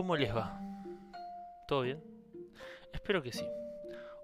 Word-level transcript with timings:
¿Cómo 0.00 0.16
les 0.16 0.34
va? 0.34 0.58
¿Todo 1.68 1.82
bien? 1.82 2.02
Espero 2.90 3.22
que 3.22 3.32
sí. 3.32 3.44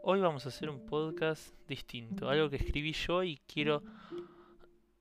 Hoy 0.02 0.20
vamos 0.20 0.46
a 0.46 0.48
hacer 0.48 0.70
un 0.70 0.86
podcast 0.86 1.52
distinto, 1.68 2.30
algo 2.30 2.48
que 2.48 2.56
escribí 2.56 2.94
yo 2.94 3.22
y 3.22 3.36
quiero 3.46 3.82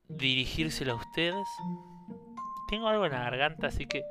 dirigírselo 0.09 0.91
a 0.91 0.96
ustedes. 0.96 1.48
Tengo 2.68 2.90
algo 2.90 3.05
en 3.05 3.14
la 3.14 3.20
garganta, 3.20 3.68
así 3.68 3.86
que 3.86 4.04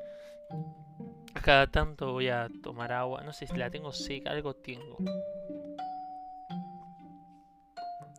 cada 1.43 1.67
tanto 1.67 2.13
voy 2.13 2.29
a 2.29 2.49
tomar 2.63 2.91
agua. 2.93 3.21
No 3.23 3.31
sé 3.31 3.45
si 3.45 3.55
la 3.57 3.69
tengo 3.69 3.91
seca, 3.91 4.31
algo 4.31 4.55
tengo. 4.55 4.97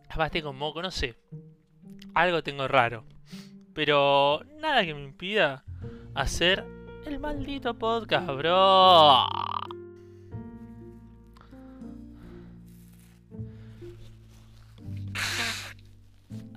Además 0.07 0.31
tengo 0.31 0.53
moco, 0.53 0.81
no 0.81 0.91
sé. 0.91 1.17
Algo 2.13 2.41
tengo 2.43 2.65
raro. 2.69 3.03
Pero 3.73 4.39
nada 4.61 4.85
que 4.85 4.93
me 4.93 5.03
impida 5.03 5.65
hacer 6.15 6.76
el 7.07 7.19
maldito 7.19 7.73
podcast, 7.73 8.27
bro. 8.27 9.25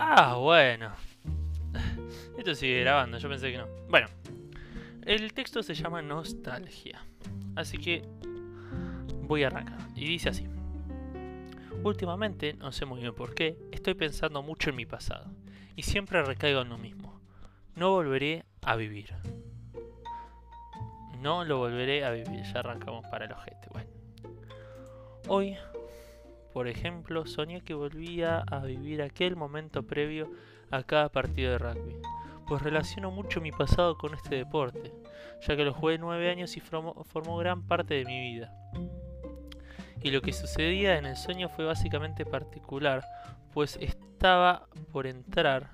Ah, 0.02 0.34
bueno. 0.38 0.92
Esto 2.36 2.54
sigue 2.54 2.80
grabando, 2.80 3.18
yo 3.18 3.28
pensé 3.28 3.52
que 3.52 3.58
no. 3.58 3.68
Bueno, 3.88 4.08
el 5.04 5.32
texto 5.32 5.62
se 5.62 5.74
llama 5.74 6.02
Nostalgia. 6.02 7.04
Así 7.54 7.78
que 7.78 8.02
voy 9.22 9.44
a 9.44 9.48
arrancar. 9.48 9.78
Y 9.94 10.06
dice 10.06 10.30
así. 10.30 10.48
Últimamente, 11.84 12.54
no 12.54 12.72
sé 12.72 12.86
muy 12.86 13.00
bien 13.00 13.14
por 13.14 13.34
qué, 13.34 13.56
estoy 13.70 13.94
pensando 13.94 14.42
mucho 14.42 14.70
en 14.70 14.76
mi 14.76 14.86
pasado. 14.86 15.30
Y 15.76 15.82
siempre 15.82 16.22
recaigo 16.24 16.62
en 16.62 16.70
lo 16.70 16.78
mismo. 16.78 17.20
No 17.76 17.90
volveré 17.90 18.44
a 18.62 18.74
vivir. 18.74 19.14
No 21.20 21.44
lo 21.44 21.58
volveré 21.58 22.04
a 22.04 22.10
vivir. 22.10 22.42
Ya 22.42 22.60
arrancamos 22.60 23.06
para 23.06 23.26
el 23.26 23.32
ojete. 23.32 23.68
Bueno. 23.70 23.90
Hoy, 25.28 25.56
por 26.52 26.66
ejemplo, 26.66 27.26
soñé 27.26 27.60
que 27.60 27.74
volvía 27.74 28.38
a 28.38 28.60
vivir 28.60 29.02
aquel 29.02 29.36
momento 29.36 29.82
previo 29.82 30.30
a 30.70 30.82
cada 30.82 31.10
partido 31.10 31.52
de 31.52 31.58
rugby. 31.58 31.96
Pues 32.48 32.62
relaciono 32.62 33.10
mucho 33.10 33.40
mi 33.40 33.52
pasado 33.52 33.96
con 33.96 34.14
este 34.14 34.34
deporte, 34.34 34.92
ya 35.46 35.56
que 35.56 35.64
lo 35.64 35.72
jugué 35.72 35.98
nueve 35.98 36.30
años 36.30 36.56
y 36.56 36.60
formó, 36.60 37.04
formó 37.04 37.36
gran 37.36 37.62
parte 37.62 37.94
de 37.94 38.04
mi 38.04 38.32
vida. 38.32 38.52
Y 40.02 40.10
lo 40.10 40.22
que 40.22 40.32
sucedía 40.32 40.96
en 40.96 41.04
el 41.04 41.16
sueño 41.16 41.48
fue 41.48 41.64
básicamente 41.64 42.24
particular, 42.24 43.04
pues 43.52 43.76
estaba 43.80 44.66
por 44.90 45.06
entrar. 45.06 45.70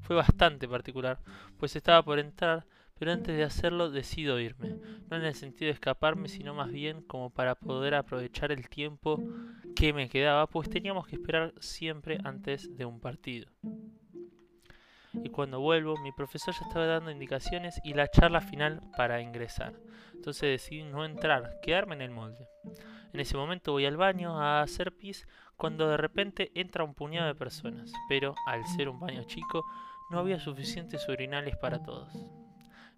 Fue 0.00 0.16
bastante 0.16 0.66
particular, 0.66 1.18
pues 1.58 1.76
estaba 1.76 2.02
por 2.02 2.18
entrar 2.18 2.64
pero 2.98 3.12
antes 3.12 3.36
de 3.36 3.44
hacerlo 3.44 3.90
decido 3.90 4.40
irme, 4.40 4.76
no 5.08 5.16
en 5.16 5.24
el 5.24 5.34
sentido 5.34 5.66
de 5.66 5.74
escaparme, 5.74 6.28
sino 6.28 6.54
más 6.54 6.70
bien 6.70 7.02
como 7.02 7.30
para 7.30 7.54
poder 7.54 7.94
aprovechar 7.94 8.52
el 8.52 8.68
tiempo 8.68 9.22
que 9.76 9.92
me 9.92 10.08
quedaba, 10.08 10.46
pues 10.48 10.68
teníamos 10.68 11.06
que 11.06 11.16
esperar 11.16 11.54
siempre 11.60 12.18
antes 12.24 12.76
de 12.76 12.84
un 12.84 13.00
partido. 13.00 13.48
Y 15.12 15.30
cuando 15.30 15.60
vuelvo, 15.60 15.96
mi 15.98 16.12
profesor 16.12 16.54
ya 16.54 16.66
estaba 16.66 16.86
dando 16.86 17.10
indicaciones 17.10 17.80
y 17.82 17.94
la 17.94 18.08
charla 18.08 18.40
final 18.40 18.82
para 18.96 19.20
ingresar. 19.20 19.74
Entonces 20.14 20.42
decidí 20.50 20.82
no 20.82 21.04
entrar, 21.04 21.60
quedarme 21.62 21.94
en 21.94 22.02
el 22.02 22.10
molde. 22.10 22.46
En 23.12 23.20
ese 23.20 23.36
momento 23.36 23.72
voy 23.72 23.86
al 23.86 23.96
baño 23.96 24.38
a 24.40 24.60
hacer 24.60 24.92
pis 24.92 25.26
cuando 25.56 25.88
de 25.88 25.96
repente 25.96 26.50
entra 26.54 26.84
un 26.84 26.94
puñado 26.94 27.26
de 27.26 27.34
personas, 27.34 27.92
pero 28.08 28.34
al 28.46 28.66
ser 28.66 28.88
un 28.88 29.00
baño 29.00 29.24
chico 29.24 29.64
no 30.10 30.18
había 30.18 30.38
suficientes 30.38 31.08
urinales 31.08 31.56
para 31.56 31.82
todos. 31.82 32.12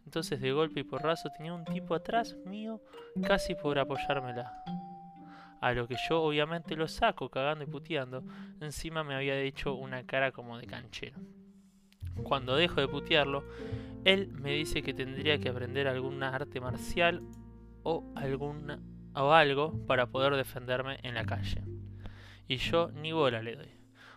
Entonces 0.04 0.40
de 0.40 0.52
golpe 0.52 0.80
y 0.80 0.84
porrazo 0.84 1.30
tenía 1.36 1.54
un 1.54 1.64
tipo 1.64 1.94
atrás 1.94 2.36
mío 2.44 2.80
casi 3.22 3.54
por 3.54 3.78
apoyármela. 3.78 4.52
A 5.60 5.72
lo 5.72 5.86
que 5.86 5.96
yo 6.08 6.22
obviamente 6.22 6.74
lo 6.74 6.88
saco 6.88 7.28
cagando 7.28 7.64
y 7.64 7.66
puteando, 7.66 8.24
encima 8.60 9.04
me 9.04 9.14
había 9.14 9.38
hecho 9.38 9.74
una 9.74 10.06
cara 10.06 10.32
como 10.32 10.58
de 10.58 10.66
canchero. 10.66 11.18
Cuando 12.22 12.56
dejo 12.56 12.80
de 12.80 12.88
putearlo, 12.88 13.44
él 14.04 14.28
me 14.28 14.52
dice 14.52 14.82
que 14.82 14.94
tendría 14.94 15.38
que 15.38 15.50
aprender 15.50 15.86
alguna 15.86 16.34
arte 16.34 16.60
marcial 16.60 17.22
o, 17.82 18.10
alguna, 18.16 18.80
o 19.14 19.32
algo 19.32 19.86
para 19.86 20.06
poder 20.06 20.34
defenderme 20.36 20.98
en 21.02 21.14
la 21.14 21.24
calle. 21.24 21.62
Y 22.48 22.56
yo 22.56 22.90
ni 22.92 23.12
bola 23.12 23.42
le 23.42 23.56
doy. 23.56 23.70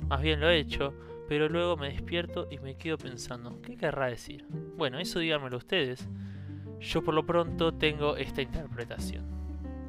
Más 0.07 0.21
bien 0.21 0.39
lo 0.39 0.49
he 0.49 0.57
hecho, 0.57 0.93
pero 1.33 1.49
luego 1.49 1.75
me 1.77 1.89
despierto 1.89 2.47
y 2.51 2.59
me 2.59 2.77
quedo 2.77 2.95
pensando, 2.99 3.59
¿qué 3.63 3.75
querrá 3.75 4.05
decir? 4.05 4.45
Bueno, 4.77 4.99
eso 4.99 5.17
díganmelo 5.17 5.57
ustedes. 5.57 6.07
Yo 6.79 7.03
por 7.03 7.15
lo 7.15 7.25
pronto 7.25 7.73
tengo 7.73 8.17
esta 8.17 8.43
interpretación. 8.43 9.25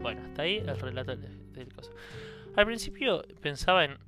Bueno, 0.01 0.23
hasta 0.25 0.41
ahí 0.41 0.57
el 0.57 0.81
relato 0.81 1.15
del, 1.15 1.53
del. 1.53 1.69
Al 2.57 2.65
principio 2.65 3.27
pensaba 3.43 3.85
en 3.85 3.99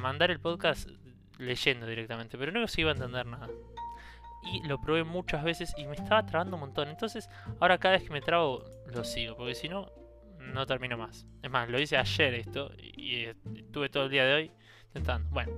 mandar 0.00 0.30
el 0.30 0.38
podcast 0.38 0.88
leyendo 1.36 1.84
directamente, 1.84 2.38
pero 2.38 2.52
no 2.52 2.64
se 2.68 2.82
iba 2.82 2.92
a 2.92 2.94
entender 2.94 3.26
nada. 3.26 3.48
Y 4.52 4.64
lo 4.68 4.80
probé 4.80 5.02
muchas 5.02 5.42
veces 5.42 5.74
y 5.76 5.84
me 5.88 5.96
estaba 5.96 6.24
trabando 6.26 6.54
un 6.54 6.60
montón. 6.60 6.90
Entonces, 6.90 7.28
ahora 7.58 7.78
cada 7.78 7.96
vez 7.96 8.04
que 8.04 8.10
me 8.10 8.20
trabo, 8.20 8.62
lo 8.86 9.02
sigo, 9.02 9.36
porque 9.36 9.56
si 9.56 9.68
no, 9.68 9.90
no 10.38 10.64
termino 10.64 10.96
más. 10.96 11.26
Es 11.42 11.50
más, 11.50 11.68
lo 11.68 11.80
hice 11.80 11.96
ayer 11.96 12.34
esto 12.34 12.70
y 12.78 13.24
estuve 13.24 13.88
todo 13.88 14.04
el 14.04 14.10
día 14.10 14.24
de 14.24 14.34
hoy 14.34 14.52
intentando. 14.94 15.28
Bueno, 15.30 15.52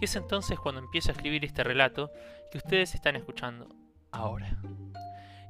y 0.00 0.04
es 0.04 0.16
entonces 0.16 0.58
cuando 0.58 0.80
empiezo 0.80 1.10
a 1.10 1.12
escribir 1.12 1.44
este 1.44 1.64
relato 1.64 2.10
que 2.50 2.58
ustedes 2.58 2.94
están 2.94 3.16
escuchando 3.16 3.68
ahora. 4.10 4.58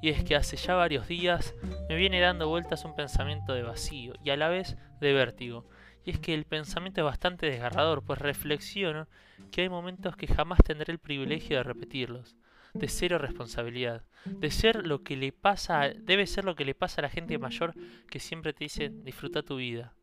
Y 0.01 0.11
es 0.11 0.23
que 0.23 0.37
hace 0.37 0.57
ya 0.57 0.75
varios 0.75 1.09
días 1.09 1.55
me 1.89 1.97
viene 1.97 2.21
dando 2.21 2.49
vueltas 2.49 2.85
un 2.85 2.95
pensamiento 2.95 3.53
de 3.53 3.63
vacío 3.63 4.15
y 4.23 4.31
a 4.31 4.37
la 4.37 4.49
vez 4.49 4.77
de 5.01 5.13
vértigo. 5.13 5.69
Y 6.05 6.11
es 6.11 6.21
que 6.21 6.35
el 6.35 6.45
pensamiento 6.45 7.01
es 7.01 7.05
bastante 7.05 7.47
desgarrador, 7.47 8.05
pues 8.05 8.19
reflexiono 8.19 9.09
que 9.51 9.63
hay 9.63 9.69
momentos 9.69 10.17
que 10.17 10.29
jamás 10.29 10.61
tendré 10.65 10.93
el 10.93 10.99
privilegio 10.99 11.57
de 11.57 11.65
repetirlos, 11.65 12.37
de 12.75 12.89
cero 12.89 13.19
responsabilidad, 13.19 14.05
de 14.25 14.51
ser 14.51 14.87
lo 14.87 15.03
que 15.03 15.17
le 15.17 15.33
pasa, 15.33 15.89
debe 15.89 16.27
ser 16.27 16.45
lo 16.45 16.55
que 16.55 16.65
le 16.65 16.75
pasa 16.75 17.01
a 17.01 17.03
la 17.03 17.11
gente 17.11 17.37
mayor 17.39 17.75
que 18.09 18.21
siempre 18.21 18.53
te 18.53 18.65
dice 18.65 18.91
disfruta 18.91 19.43
tu 19.43 19.57
vida, 19.57 19.95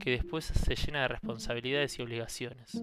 que 0.00 0.10
después 0.10 0.44
se 0.44 0.74
llena 0.74 1.02
de 1.02 1.08
responsabilidades 1.08 1.98
y 1.98 2.02
obligaciones. 2.02 2.82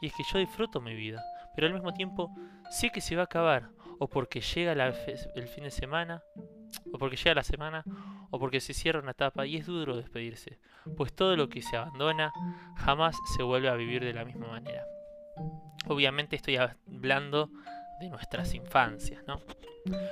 Y 0.00 0.06
es 0.06 0.12
que 0.14 0.22
yo 0.24 0.38
disfruto 0.38 0.80
mi 0.80 0.94
vida, 0.94 1.22
pero 1.54 1.66
al 1.66 1.74
mismo 1.74 1.92
tiempo 1.92 2.34
sé 2.70 2.90
que 2.90 3.00
se 3.00 3.16
va 3.16 3.22
a 3.22 3.24
acabar, 3.24 3.70
o 3.98 4.08
porque 4.08 4.40
llega 4.40 4.72
el 4.72 5.48
fin 5.48 5.64
de 5.64 5.70
semana, 5.70 6.22
o 6.92 6.98
porque 6.98 7.16
llega 7.16 7.34
la 7.34 7.42
semana, 7.42 7.84
o 8.30 8.38
porque 8.38 8.60
se 8.60 8.74
cierra 8.74 9.00
una 9.00 9.12
etapa 9.12 9.46
y 9.46 9.56
es 9.56 9.66
duro 9.66 9.96
despedirse, 9.96 10.58
pues 10.96 11.12
todo 11.12 11.36
lo 11.36 11.48
que 11.48 11.62
se 11.62 11.76
abandona 11.76 12.32
jamás 12.76 13.16
se 13.36 13.42
vuelve 13.42 13.68
a 13.68 13.74
vivir 13.74 14.04
de 14.04 14.12
la 14.12 14.24
misma 14.24 14.48
manera. 14.48 14.84
Obviamente 15.86 16.36
estoy 16.36 16.56
hablando 16.56 17.50
de 18.00 18.08
nuestras 18.08 18.54
infancias, 18.54 19.22
¿no? 19.26 19.40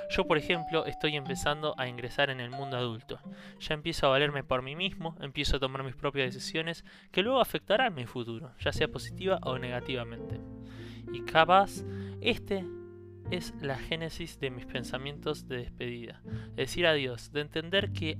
Yo, 0.09 0.25
por 0.25 0.37
ejemplo, 0.37 0.85
estoy 0.85 1.15
empezando 1.15 1.75
a 1.77 1.87
ingresar 1.87 2.29
en 2.29 2.39
el 2.39 2.49
mundo 2.49 2.77
adulto. 2.77 3.19
Ya 3.59 3.73
empiezo 3.73 4.07
a 4.07 4.09
valerme 4.09 4.43
por 4.43 4.61
mí 4.61 4.75
mismo, 4.75 5.15
empiezo 5.19 5.57
a 5.57 5.59
tomar 5.59 5.83
mis 5.83 5.95
propias 5.95 6.33
decisiones 6.33 6.83
que 7.11 7.21
luego 7.21 7.39
afectarán 7.39 7.93
mi 7.93 8.05
futuro, 8.05 8.51
ya 8.59 8.71
sea 8.71 8.87
positiva 8.87 9.39
o 9.43 9.57
negativamente. 9.59 10.39
Y 11.13 11.21
capaz, 11.21 11.83
este 12.21 12.65
es 13.29 13.53
la 13.61 13.77
génesis 13.77 14.39
de 14.39 14.49
mis 14.49 14.65
pensamientos 14.65 15.47
de 15.47 15.57
despedida. 15.57 16.21
De 16.23 16.63
decir 16.63 16.87
adiós, 16.87 17.31
de 17.31 17.41
entender 17.41 17.91
que 17.91 18.17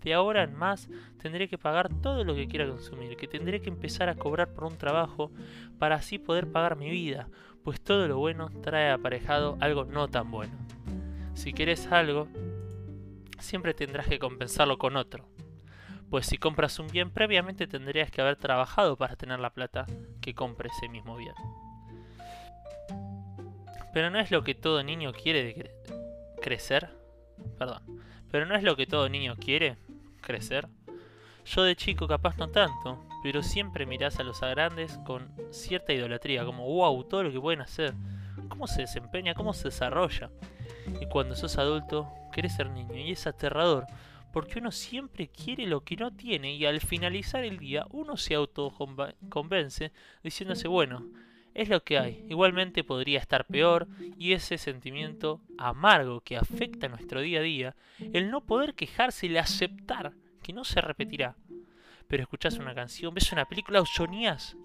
de 0.00 0.14
ahora 0.14 0.42
en 0.42 0.54
más 0.54 0.88
tendré 1.18 1.48
que 1.48 1.58
pagar 1.58 1.90
todo 2.00 2.24
lo 2.24 2.34
que 2.34 2.48
quiera 2.48 2.66
consumir, 2.66 3.16
que 3.16 3.28
tendré 3.28 3.60
que 3.60 3.68
empezar 3.68 4.08
a 4.08 4.14
cobrar 4.14 4.52
por 4.54 4.64
un 4.64 4.78
trabajo 4.78 5.30
para 5.78 5.96
así 5.96 6.18
poder 6.18 6.50
pagar 6.50 6.76
mi 6.76 6.90
vida, 6.90 7.28
pues 7.64 7.80
todo 7.80 8.08
lo 8.08 8.18
bueno 8.18 8.50
trae 8.62 8.90
aparejado 8.90 9.56
algo 9.60 9.84
no 9.84 10.08
tan 10.08 10.30
bueno. 10.30 10.52
Si 11.34 11.52
quieres 11.52 11.86
algo, 11.90 12.28
siempre 13.38 13.74
tendrás 13.74 14.06
que 14.06 14.18
compensarlo 14.18 14.78
con 14.78 14.96
otro. 14.96 15.28
Pues 16.10 16.26
si 16.26 16.38
compras 16.38 16.78
un 16.78 16.88
bien, 16.88 17.10
previamente 17.10 17.66
tendrías 17.66 18.10
que 18.10 18.20
haber 18.20 18.36
trabajado 18.36 18.96
para 18.96 19.16
tener 19.16 19.38
la 19.38 19.50
plata 19.50 19.86
que 20.20 20.34
compre 20.34 20.68
ese 20.68 20.88
mismo 20.88 21.16
bien. 21.16 21.34
Pero 23.92 24.10
no 24.10 24.18
es 24.18 24.30
lo 24.30 24.42
que 24.42 24.54
todo 24.54 24.82
niño 24.82 25.12
quiere 25.12 25.44
de 25.44 25.70
crecer. 26.40 26.90
Perdón. 27.58 27.82
Pero 28.30 28.46
no 28.46 28.54
es 28.54 28.62
lo 28.62 28.76
que 28.76 28.86
todo 28.86 29.08
niño 29.08 29.36
quiere 29.36 29.76
crecer. 30.20 30.68
Yo 31.44 31.62
de 31.62 31.76
chico 31.76 32.06
capaz 32.06 32.36
no 32.36 32.48
tanto, 32.48 33.04
pero 33.22 33.42
siempre 33.42 33.86
mirás 33.86 34.18
a 34.18 34.24
los 34.24 34.40
grandes 34.40 34.98
con 35.04 35.32
cierta 35.50 35.92
idolatría, 35.92 36.44
como 36.44 36.66
wow, 36.66 37.04
todo 37.04 37.24
lo 37.24 37.32
que 37.32 37.40
pueden 37.40 37.60
hacer, 37.60 37.94
cómo 38.48 38.66
se 38.66 38.82
desempeña, 38.82 39.34
cómo 39.34 39.52
se 39.52 39.68
desarrolla. 39.68 40.30
Y 41.00 41.06
cuando 41.06 41.36
sos 41.36 41.58
adulto, 41.58 42.08
querés 42.32 42.54
ser 42.54 42.70
niño, 42.70 42.96
y 42.96 43.12
es 43.12 43.26
aterrador, 43.26 43.86
porque 44.32 44.58
uno 44.58 44.70
siempre 44.70 45.28
quiere 45.28 45.66
lo 45.66 45.82
que 45.82 45.96
no 45.96 46.12
tiene, 46.12 46.54
y 46.54 46.64
al 46.66 46.80
finalizar 46.80 47.44
el 47.44 47.58
día 47.58 47.86
uno 47.90 48.16
se 48.16 48.34
autoconvence 48.34 49.92
diciéndose, 50.22 50.68
bueno, 50.68 51.06
es 51.54 51.68
lo 51.68 51.82
que 51.82 51.98
hay. 51.98 52.24
Igualmente 52.28 52.84
podría 52.84 53.18
estar 53.18 53.44
peor 53.46 53.88
y 54.16 54.32
ese 54.32 54.56
sentimiento 54.56 55.40
amargo 55.58 56.20
que 56.20 56.36
afecta 56.36 56.86
a 56.86 56.90
nuestro 56.90 57.20
día 57.20 57.40
a 57.40 57.42
día, 57.42 57.76
el 58.12 58.30
no 58.30 58.42
poder 58.42 58.74
quejarse 58.74 59.26
y 59.26 59.30
el 59.30 59.38
aceptar 59.38 60.12
que 60.42 60.52
no 60.52 60.64
se 60.64 60.80
repetirá. 60.80 61.36
Pero 62.10 62.24
escuchás 62.24 62.58
una 62.58 62.74
canción, 62.74 63.14
ves 63.14 63.30
una 63.30 63.44
película 63.44 63.80
o 63.80 63.86
soñás, 63.86 64.56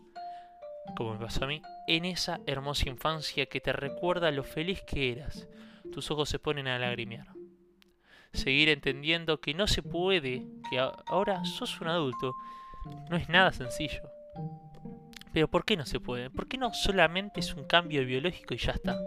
como 0.98 1.14
me 1.14 1.20
pasó 1.20 1.46
a 1.46 1.48
mí, 1.48 1.62
en 1.88 2.06
esa 2.06 2.40
hermosa 2.48 2.90
infancia 2.90 3.46
que 3.46 3.62
te 3.62 3.72
recuerda 3.72 4.32
lo 4.32 4.44
feliz 4.44 4.82
que 4.82 5.12
eras. 5.12 5.48
Tus 5.94 6.10
ojos 6.10 6.28
se 6.28 6.40
ponen 6.40 6.68
a 6.68 6.80
lagrimear. 6.80 7.28
Seguir 8.34 8.70
entendiendo 8.70 9.40
que 9.40 9.54
no 9.54 9.68
se 9.68 9.84
puede, 9.84 10.44
que 10.72 10.80
ahora 10.80 11.46
sos 11.46 11.80
un 11.82 11.88
adulto, 11.88 12.34
no 13.12 13.16
es 13.16 13.30
nada 13.30 13.54
sencillo. 13.54 14.02
Pero 15.32 15.48
¿por 15.48 15.66
qué 15.66 15.78
no 15.78 15.86
se 15.86 16.00
puede? 16.00 16.32
¿Por 16.32 16.48
qué 16.48 16.58
no 16.58 16.74
solamente 16.74 17.42
es 17.42 17.54
un 17.54 17.66
cambio 17.66 18.04
biológico 18.06 18.56
y 18.56 18.58
ya 18.58 18.72
está? 18.72 18.98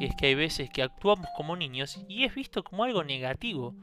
Y 0.00 0.06
es 0.06 0.16
que 0.16 0.26
hay 0.26 0.34
veces 0.34 0.70
que 0.70 0.82
actuamos 0.82 1.28
como 1.36 1.54
niños 1.54 2.04
y 2.08 2.24
es 2.24 2.34
visto 2.34 2.64
como 2.64 2.82
algo 2.82 3.04
negativo 3.04 3.76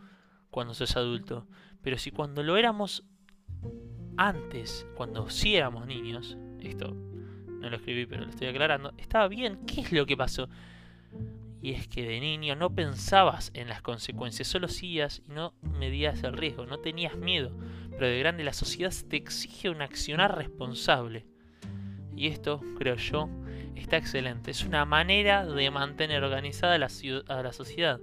cuando 0.52 0.74
sos 0.74 0.98
adulto. 0.98 1.48
Pero 1.82 1.98
si 1.98 2.12
cuando 2.12 2.44
lo 2.44 2.58
éramos 2.58 3.04
antes, 4.18 4.88
cuando 4.96 5.30
sí 5.30 5.56
éramos 5.56 5.88
niños, 5.88 6.38
esto 6.60 6.96
no 7.48 7.70
lo 7.70 7.76
escribí 7.78 8.06
pero 8.06 8.26
lo 8.26 8.30
estoy 8.30 8.48
aclarando, 8.48 8.94
estaba 8.98 9.28
bien, 9.28 9.60
¿qué 9.66 9.82
es 9.82 9.92
lo 9.92 10.06
que 10.06 10.18
pasó? 10.18 10.50
Y 11.62 11.72
es 11.72 11.88
que 11.88 12.04
de 12.06 12.20
niño 12.20 12.56
no 12.56 12.76
pensabas 12.76 13.52
en 13.54 13.70
las 13.70 13.82
consecuencias, 13.82 14.48
solo 14.48 14.66
hacías 14.66 15.22
y 15.26 15.32
no 15.32 15.54
medías 15.80 16.24
el 16.24 16.34
riesgo, 16.34 16.66
no 16.66 16.80
tenías 16.80 17.18
miedo 17.18 17.56
pero 17.94 18.08
de 18.08 18.20
grande 18.20 18.44
la 18.44 18.54
sociedad 18.54 18.94
te 19.08 19.18
exige 19.18 19.70
un 19.70 19.82
accionar 19.82 20.36
responsable. 20.36 21.26
Y 22.16 22.28
esto, 22.28 22.62
creo 22.78 22.96
yo, 22.96 23.30
está 23.76 23.98
excelente. 23.98 24.52
Es 24.52 24.64
una 24.64 24.86
manera 24.86 25.46
de 25.46 25.72
mantener 25.72 26.24
organizada 26.24 26.76
a 26.76 27.44
la 27.44 27.54
sociedad. 27.54 28.00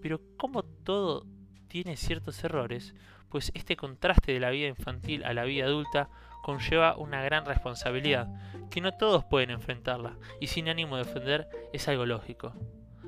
Pero 0.00 0.20
como 0.36 0.62
todo 0.62 1.26
tiene 1.68 1.96
ciertos 1.96 2.42
errores, 2.44 2.94
pues 3.34 3.50
este 3.56 3.74
contraste 3.74 4.30
de 4.30 4.38
la 4.38 4.50
vida 4.50 4.68
infantil 4.68 5.24
a 5.24 5.34
la 5.34 5.42
vida 5.42 5.64
adulta 5.64 6.08
conlleva 6.44 6.96
una 6.96 7.20
gran 7.20 7.44
responsabilidad, 7.44 8.28
que 8.70 8.80
no 8.80 8.92
todos 8.92 9.24
pueden 9.24 9.50
enfrentarla, 9.50 10.16
y 10.40 10.46
sin 10.46 10.68
ánimo 10.68 10.94
de 10.94 11.02
ofender 11.02 11.48
es 11.72 11.88
algo 11.88 12.06
lógico. 12.06 12.52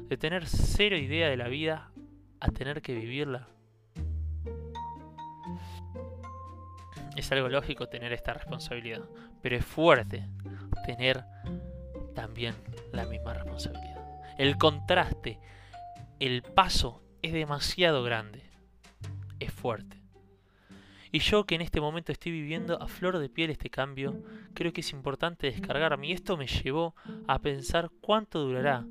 De 0.09 0.17
tener 0.17 0.49
cero 0.49 0.97
idea 0.97 1.29
de 1.29 1.37
la 1.37 1.47
vida 1.47 1.93
a 2.41 2.49
tener 2.49 2.83
que 2.83 2.97
vivirla 2.97 3.47
es 7.15 7.31
algo 7.31 7.49
lógico 7.49 7.89
tener 7.89 8.13
esta 8.13 8.33
responsabilidad, 8.33 9.03
pero 9.43 9.55
es 9.55 9.65
fuerte 9.65 10.27
tener 10.87 11.23
también 12.17 12.57
la 12.91 13.07
misma 13.07 13.33
responsabilidad. 13.33 14.05
El 14.39 14.59
contraste, 14.59 15.39
el 16.19 16.43
paso 16.43 17.01
es 17.23 17.33
demasiado 17.33 18.03
grande, 18.03 18.43
es 19.39 19.53
fuerte. 19.53 19.96
Y 21.17 21.21
yo 21.21 21.45
que 21.45 21.55
en 21.55 21.63
este 21.63 21.81
momento 21.81 22.13
estoy 22.13 22.31
viviendo 22.31 22.79
a 22.79 22.89
flor 22.89 23.17
de 23.17 23.31
piel 23.31 23.49
este 23.49 23.71
cambio, 23.71 24.23
creo 24.53 24.75
que 24.75 24.83
es 24.83 24.93
importante 24.93 25.47
descargarme 25.47 26.09
y 26.09 26.13
esto 26.13 26.37
me 26.37 26.47
llevó 26.47 26.95
a 27.27 27.39
pensar 27.39 27.91
cuánto 28.03 28.41
durará, 28.41 28.85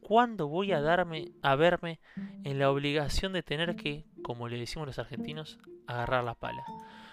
cuándo 0.00 0.48
voy 0.48 0.72
a 0.72 0.80
darme 0.80 1.32
a 1.42 1.54
verme 1.54 2.00
en 2.44 2.58
la 2.58 2.70
obligación 2.70 3.34
de 3.34 3.42
tener 3.42 3.76
que, 3.76 4.06
como 4.22 4.48
le 4.48 4.56
decimos 4.56 4.86
los 4.86 4.98
argentinos, 4.98 5.58
agarrar 5.86 6.24
la 6.24 6.34
pala 6.34 6.64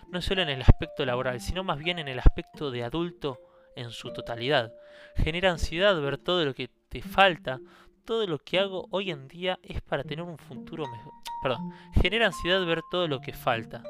no 0.10 0.22
solo 0.22 0.44
en 0.44 0.50
el 0.50 0.62
aspecto 0.62 1.06
laboral, 1.06 1.42
sino 1.42 1.66
más 1.66 1.80
bien 1.80 2.00
en 2.00 2.08
el 2.08 2.20
aspecto 2.20 2.72
de 2.72 2.86
adulto 2.86 3.42
en 3.76 3.92
su 3.92 4.14
totalidad. 4.14 4.72
Genera 5.18 5.52
ansiedad 5.52 6.00
ver 6.00 6.20
todo 6.20 6.46
lo 6.46 6.54
que 6.54 6.70
te 6.88 7.02
falta, 7.02 7.60
todo 8.06 8.26
lo 8.28 8.40
que 8.40 8.60
hago 8.60 8.88
hoy 8.92 9.12
en 9.12 9.28
día 9.28 9.60
es 9.62 9.82
para 9.82 10.04
tener 10.04 10.24
un 10.24 10.38
futuro 10.38 10.86
mejor. 10.88 11.14
Perdón, 11.42 11.74
genera 12.02 12.28
ansiedad 12.28 12.66
ver 12.66 12.82
todo 12.90 13.10
lo 13.10 13.20
que 13.20 13.34
falta. 13.34 13.84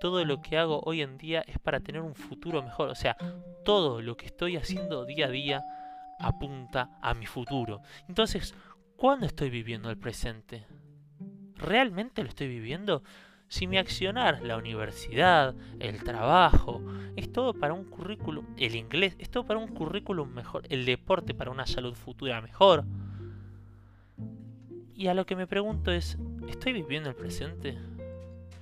Todo 0.00 0.24
lo 0.24 0.40
que 0.40 0.58
hago 0.58 0.80
hoy 0.84 1.02
en 1.02 1.18
día 1.18 1.42
es 1.46 1.58
para 1.58 1.80
tener 1.80 2.02
un 2.02 2.14
futuro 2.14 2.62
mejor. 2.62 2.88
O 2.88 2.94
sea, 2.94 3.16
todo 3.64 4.00
lo 4.00 4.16
que 4.16 4.26
estoy 4.26 4.56
haciendo 4.56 5.04
día 5.04 5.26
a 5.26 5.30
día 5.30 5.64
apunta 6.18 6.90
a 7.00 7.14
mi 7.14 7.26
futuro. 7.26 7.80
Entonces, 8.08 8.54
¿cuándo 8.96 9.26
estoy 9.26 9.50
viviendo 9.50 9.90
el 9.90 9.98
presente? 9.98 10.66
¿Realmente 11.56 12.22
lo 12.22 12.28
estoy 12.28 12.48
viviendo? 12.48 13.02
Si 13.48 13.66
mi 13.66 13.78
accionar, 13.78 14.42
la 14.42 14.58
universidad, 14.58 15.54
el 15.80 16.04
trabajo, 16.04 16.82
es 17.16 17.32
todo 17.32 17.54
para 17.54 17.72
un 17.72 17.84
currículum, 17.84 18.46
el 18.58 18.76
inglés, 18.76 19.16
es 19.18 19.30
todo 19.30 19.46
para 19.46 19.58
un 19.58 19.68
currículum 19.68 20.28
mejor, 20.28 20.64
el 20.68 20.84
deporte 20.84 21.32
para 21.32 21.50
una 21.50 21.66
salud 21.66 21.94
futura 21.94 22.42
mejor. 22.42 22.84
Y 24.94 25.06
a 25.06 25.14
lo 25.14 25.24
que 25.24 25.34
me 25.34 25.46
pregunto 25.46 25.90
es, 25.92 26.18
¿estoy 26.48 26.74
viviendo 26.74 27.08
el 27.08 27.14
presente? 27.14 27.78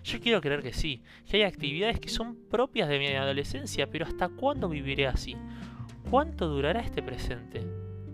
Yo 0.07 0.21
quiero 0.21 0.41
creer 0.41 0.63
que 0.63 0.73
sí, 0.73 1.03
que 1.29 1.39
hay 1.39 1.43
actividades 1.43 1.99
que 1.99 2.09
son 2.09 2.37
propias 2.49 2.89
de 2.89 3.01
mi 3.01 3.09
adolescencia, 3.09 3.91
pero 3.91 4.07
¿hasta 4.07 4.29
cuándo 4.29 4.69
viviré 4.69 5.09
así? 5.09 5.37
¿Cuánto 6.09 6.47
durará 6.47 6.79
este 6.79 7.03
presente? 7.03 7.67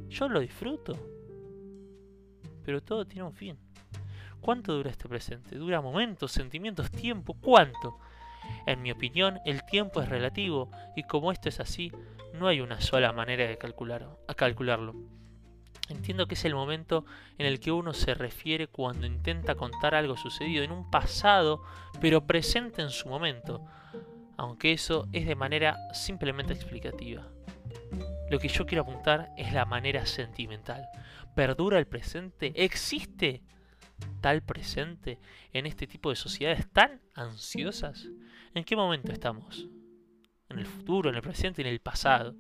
Yo 0.09 0.27
lo 0.27 0.41
disfruto, 0.41 0.97
pero 2.65 2.83
todo 2.83 3.05
tiene 3.05 3.25
un 3.25 3.35
fin. 3.35 3.59
¿Cuánto 4.41 4.73
dura 4.73 4.91
este 4.91 5.07
presente? 5.07 5.57
¿Dura 5.57 5.83
momentos, 5.83 6.33
sentimientos, 6.33 6.91
tiempo? 6.91 7.35
¿Cuánto? 7.35 7.99
En 8.65 8.81
mi 8.81 8.91
opinión, 8.91 9.41
el 9.45 9.63
tiempo 9.67 10.01
es 10.01 10.09
relativo 10.09 10.71
y 10.97 11.03
como 11.03 11.31
esto 11.31 11.51
es 11.51 11.61
así, 11.61 11.93
no 12.33 12.49
hay 12.49 12.63
una 12.63 12.81
sola 12.81 13.13
manera 13.13 13.47
de 13.47 13.59
calcularlo. 13.59 14.97
Entiendo 15.93 16.27
que 16.27 16.35
es 16.35 16.45
el 16.47 16.55
momento 16.55 17.05
en 17.37 17.45
el 17.45 17.61
que 17.61 17.71
uno 17.71 17.93
se 17.93 18.15
refiere 18.15 18.67
cuando 18.67 19.07
intenta 19.07 19.55
contar 19.55 19.95
algo 19.95 20.17
sucedido 20.17 20.65
en 20.65 20.73
un 20.73 20.91
pasado, 20.91 21.63
pero 22.01 22.27
presente 22.27 22.81
en 22.81 22.89
su 22.89 23.11
momento, 23.11 23.63
aunque 24.39 24.73
eso 24.73 25.07
es 25.13 25.27
de 25.27 25.35
manera 25.35 25.77
simplemente 25.93 26.55
explicativa. 26.55 27.29
Lo 28.31 28.39
que 28.39 28.49
yo 28.49 28.65
quiero 28.65 28.83
apuntar 28.83 29.29
es 29.37 29.53
la 29.53 29.67
manera 29.67 30.07
sentimental. 30.07 30.89
¿Perdura 31.35 31.79
el 31.79 31.87
presente? 31.87 32.53
¿Existe 32.57 33.43
tal 34.23 34.43
presente 34.43 35.19
en 35.53 35.67
este 35.67 35.87
tipo 35.87 36.09
de 36.09 36.17
sociedades 36.17 36.71
tan 36.73 37.03
ansiosas? 37.15 38.09
¿En 38.55 38.65
qué 38.65 38.77
momento 38.77 39.13
estamos? 39.13 39.69
¿En 40.49 40.59
el 40.59 40.67
futuro, 40.67 41.11
en 41.11 41.17
el 41.17 41.23
presente, 41.23 41.61
en 41.61 41.69
el 41.69 41.81
pasado? 41.81 42.35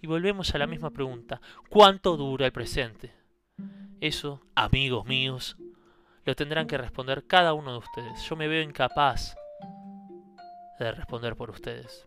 Y 0.00 0.06
volvemos 0.06 0.54
a 0.54 0.58
la 0.58 0.66
misma 0.66 0.90
pregunta, 0.90 1.40
¿cuánto 1.68 2.16
dura 2.16 2.46
el 2.46 2.52
presente? 2.52 3.14
Eso, 4.00 4.42
amigos 4.54 5.06
míos, 5.06 5.56
lo 6.24 6.34
tendrán 6.34 6.66
que 6.66 6.78
responder 6.78 7.26
cada 7.26 7.54
uno 7.54 7.72
de 7.72 7.78
ustedes. 7.78 8.22
Yo 8.28 8.36
me 8.36 8.48
veo 8.48 8.62
incapaz 8.62 9.34
de 10.78 10.92
responder 10.92 11.36
por 11.36 11.50
ustedes. 11.50 12.06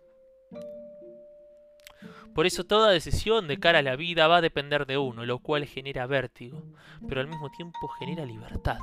Por 2.33 2.45
eso 2.45 2.63
toda 2.63 2.91
decisión 2.91 3.47
de 3.47 3.59
cara 3.59 3.79
a 3.79 3.83
la 3.83 3.95
vida 3.95 4.27
va 4.27 4.37
a 4.37 4.41
depender 4.41 4.85
de 4.85 4.97
uno, 4.97 5.25
lo 5.25 5.39
cual 5.39 5.65
genera 5.65 6.07
vértigo, 6.07 6.63
pero 7.07 7.21
al 7.21 7.27
mismo 7.27 7.49
tiempo 7.51 7.87
genera 7.99 8.25
libertad 8.25 8.79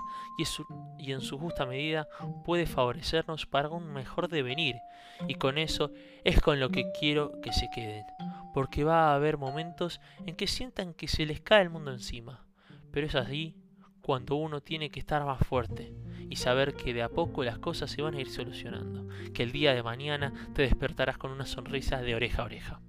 y, 0.99 1.12
en 1.12 1.20
su 1.20 1.38
justa 1.38 1.64
medida 1.64 2.08
puede 2.44 2.66
favorecernos 2.66 3.46
para 3.46 3.70
un 3.70 3.92
mejor 3.92 4.28
devenir. 4.28 4.76
Y 5.28 5.37
con 5.37 5.56
eso 5.56 5.92
es 6.25 6.40
con 6.40 6.61
lo 6.61 6.70
que 6.70 6.92
quiero 6.99 7.40
que 7.40 7.52
se 7.52 7.68
queden, 7.75 8.04
porque 8.52 8.85
va 8.85 9.11
a 9.11 9.14
haber 9.14 9.38
momentos 9.38 10.00
en 10.26 10.37
que 10.37 10.46
sientan 10.46 10.92
que 10.92 11.08
se 11.08 11.25
les 11.25 11.40
cae 11.40 11.62
el 11.62 11.70
mundo 11.70 11.92
encima, 11.92 12.46
pero 12.90 13.06
es 13.06 13.14
así 13.14 13.56
cuando 14.02 14.37
uno 14.37 14.61
tiene 14.61 14.90
que 14.90 15.00
estar 15.00 15.25
más 15.25 15.40
fuerte 15.46 15.92
y 16.30 16.37
saber 16.37 16.75
que 16.75 16.94
de 16.94 17.02
a 17.02 17.08
poco 17.08 17.42
las 17.42 17.58
cosas 17.58 17.90
se 17.90 18.02
van 18.02 18.14
a 18.14 18.20
ir 18.20 18.30
solucionando, 18.30 19.08
que 19.32 19.42
el 19.42 19.52
día 19.52 19.75
de 19.75 19.82
mañana 19.82 20.32
te 20.54 20.62
despertarás 20.62 21.18
con 21.18 21.30
una 21.30 21.46
sonrisa 21.46 22.00
de 22.02 22.14
oreja 22.14 22.42
a 22.42 22.44
oreja. 22.44 22.80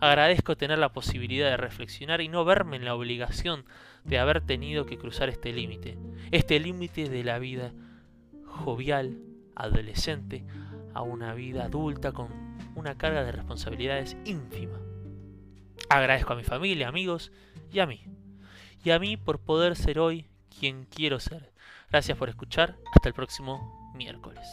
Agradezco 0.00 0.56
tener 0.56 0.78
la 0.78 0.92
posibilidad 0.92 1.50
de 1.50 1.56
reflexionar 1.56 2.20
y 2.20 2.28
no 2.28 2.44
verme 2.44 2.76
en 2.76 2.84
la 2.84 2.94
obligación 2.94 3.64
de 4.04 4.18
haber 4.18 4.40
tenido 4.40 4.86
que 4.86 4.98
cruzar 4.98 5.28
este 5.28 5.52
límite, 5.52 5.96
este 6.30 6.58
límite 6.58 7.08
de 7.08 7.24
la 7.24 7.38
vida 7.38 7.72
jovial, 8.46 9.18
adolescente, 9.54 10.44
a 10.94 11.02
una 11.02 11.34
vida 11.34 11.64
adulta 11.64 12.12
con 12.12 12.28
una 12.74 12.96
carga 12.96 13.24
de 13.24 13.32
responsabilidades 13.32 14.16
ínfima. 14.24 14.78
Agradezco 15.88 16.32
a 16.32 16.36
mi 16.36 16.44
familia, 16.44 16.88
amigos 16.88 17.32
y 17.70 17.80
a 17.80 17.86
mí. 17.86 18.04
Y 18.84 18.90
a 18.90 18.98
mí 18.98 19.16
por 19.16 19.38
poder 19.38 19.76
ser 19.76 19.98
hoy 19.98 20.26
quien 20.58 20.86
quiero 20.86 21.20
ser. 21.20 21.52
Gracias 21.90 22.16
por 22.18 22.28
escuchar. 22.28 22.76
Hasta 22.94 23.08
el 23.08 23.14
próximo 23.14 23.92
miércoles. 23.94 24.46